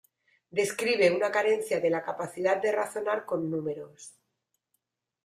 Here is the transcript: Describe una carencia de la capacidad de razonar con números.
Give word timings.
Describe 0.49 1.11
una 1.11 1.29
carencia 1.29 1.79
de 1.79 1.91
la 1.91 2.01
capacidad 2.01 2.59
de 2.59 2.71
razonar 2.71 3.23
con 3.23 3.51
números. 3.51 4.15